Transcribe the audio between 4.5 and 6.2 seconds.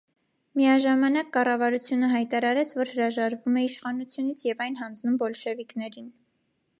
այն հանձնում բոլշևիկներին։